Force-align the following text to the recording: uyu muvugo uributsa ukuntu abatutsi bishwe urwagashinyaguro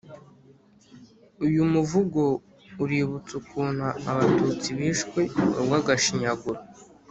uyu 1.45 1.61
muvugo 1.73 2.21
uributsa 2.83 3.31
ukuntu 3.41 3.85
abatutsi 4.09 4.67
bishwe 4.77 5.21
urwagashinyaguro 5.59 6.59